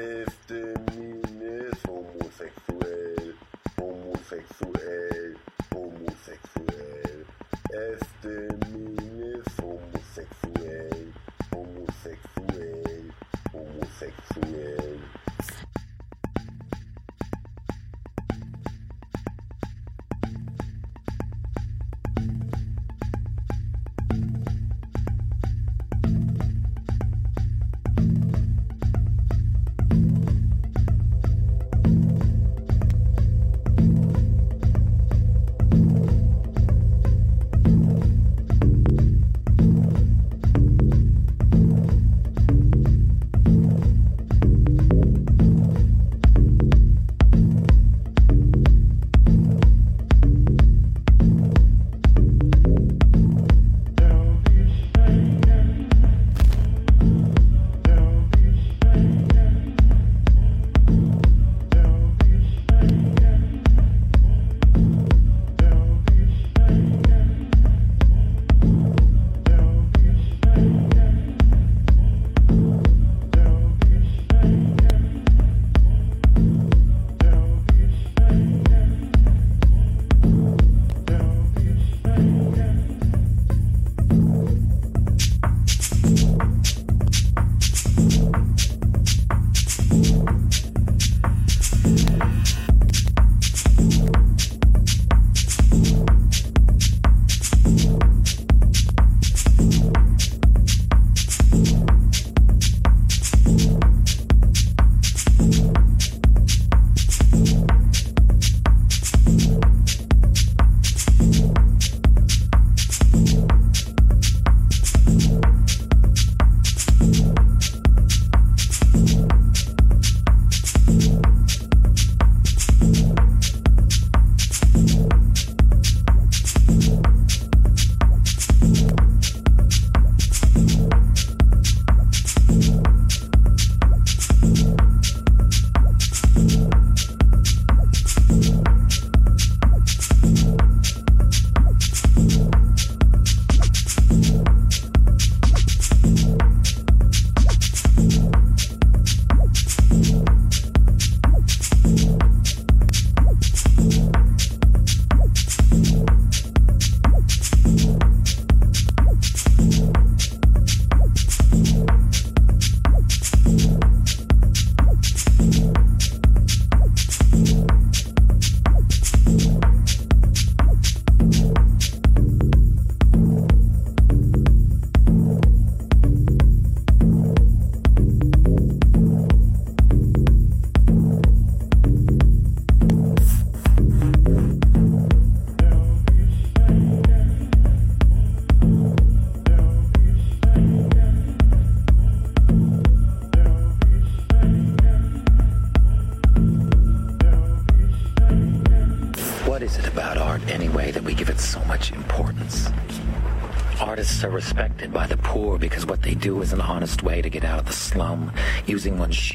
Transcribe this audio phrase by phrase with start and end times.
[0.00, 0.54] Este
[0.96, 3.34] min är homosexuell,
[3.76, 5.36] homosexuell,
[5.70, 7.24] homosexuell.
[7.92, 8.34] Este
[8.72, 11.12] min är homosexuell,
[11.50, 13.12] homosexuell,
[13.52, 15.00] homosexuell.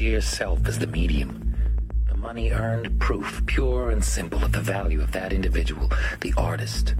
[0.06, 1.52] Sheer self as the medium.
[2.08, 5.90] The money earned proof, pure and simple, of the value of that individual,
[6.20, 6.94] the artist.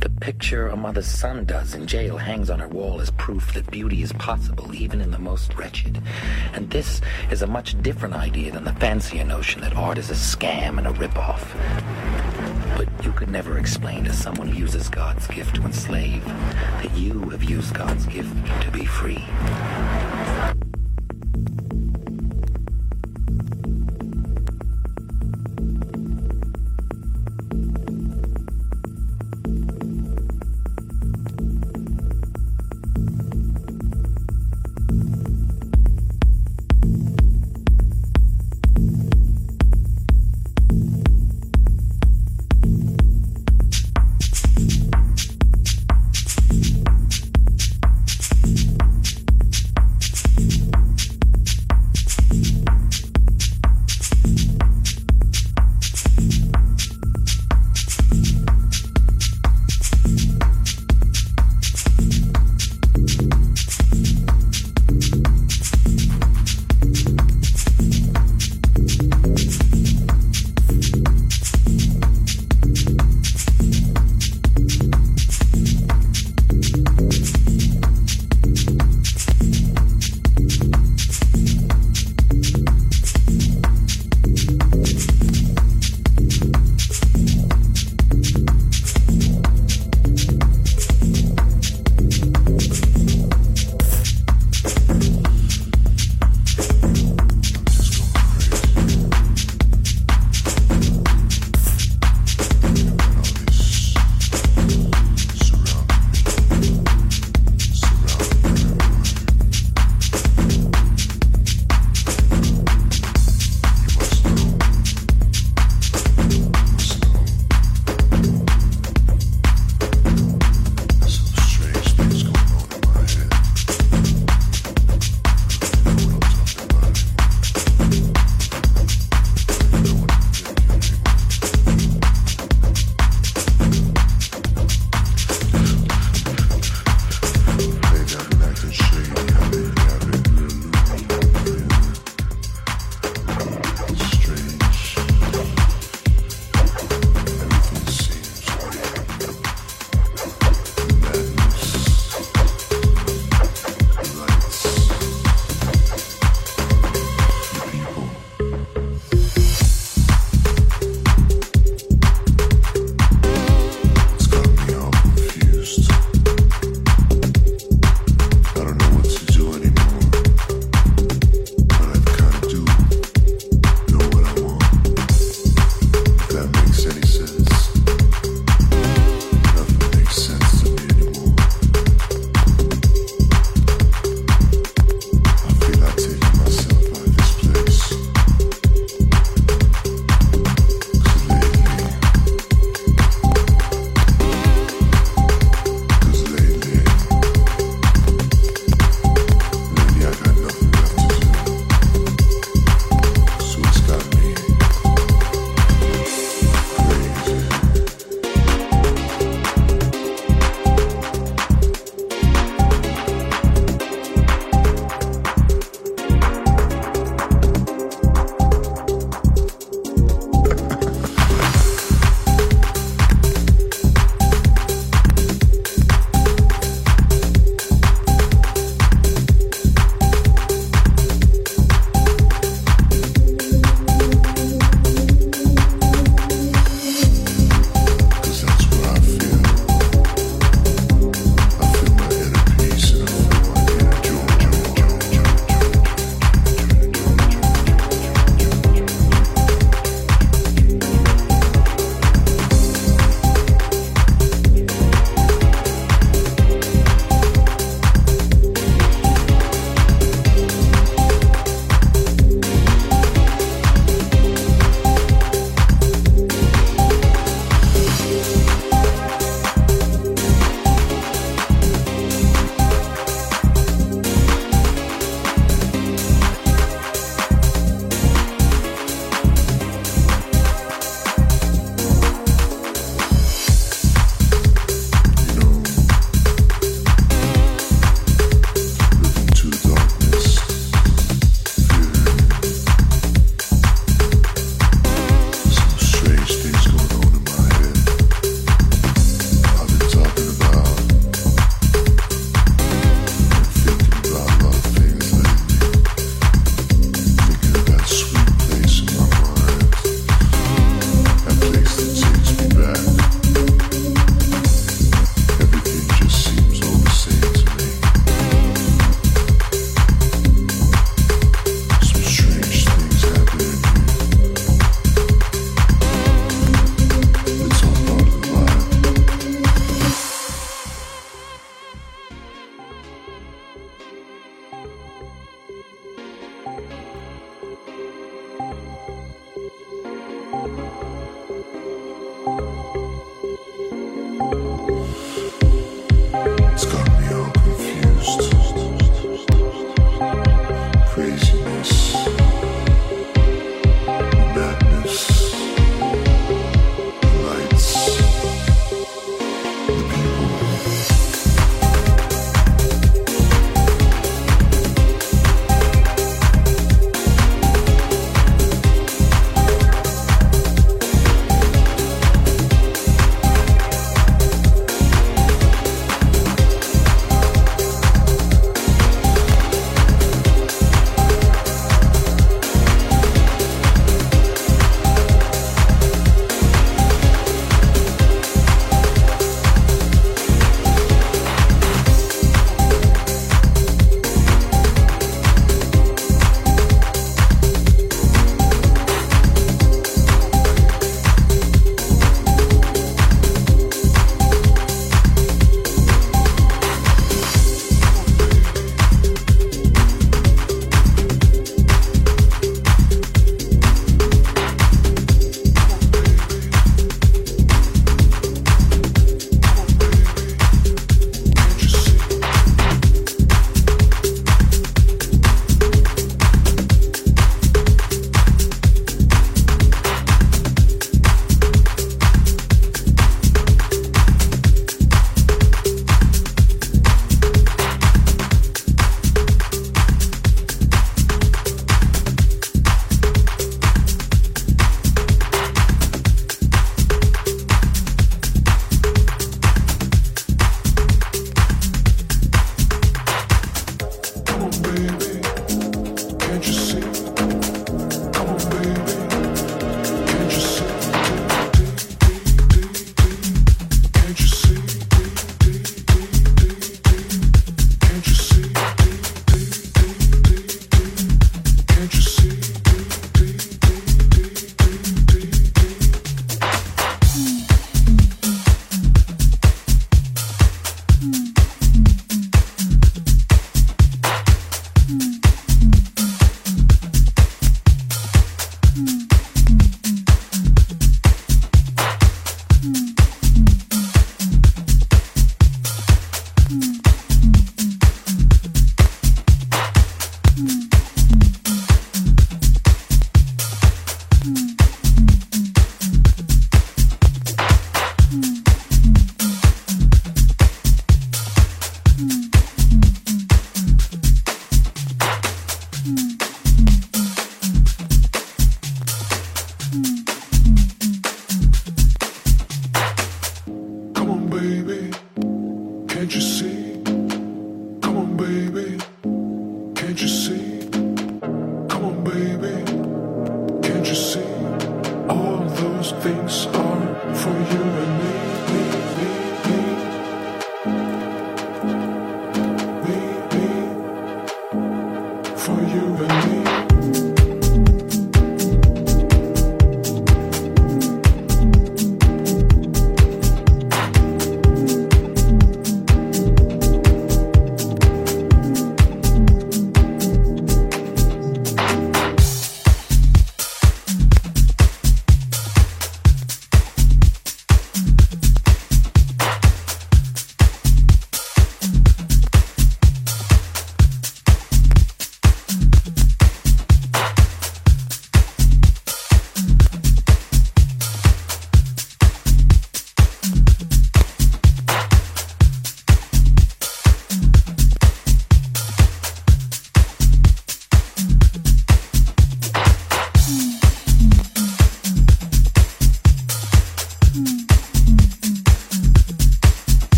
[0.00, 3.70] The picture a mother's son does in jail hangs on her wall as proof that
[3.70, 6.02] beauty is possible even in the most wretched.
[6.52, 10.14] And this is a much different idea than the fancier notion that art is a
[10.14, 11.46] scam and a ripoff.
[12.76, 17.30] But you could never explain to someone who uses God's gift to enslave that you
[17.30, 19.24] have used God's gift to be free.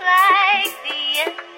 [0.00, 1.49] like the end.